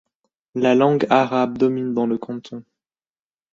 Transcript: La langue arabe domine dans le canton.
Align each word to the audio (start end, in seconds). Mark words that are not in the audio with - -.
La 0.55 0.73
langue 0.73 1.05
arabe 1.11 1.59
domine 1.59 1.93
dans 1.93 2.07
le 2.07 2.17
canton. 2.17 2.63